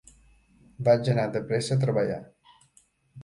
[0.87, 2.17] Vaig anar de presa a treballar.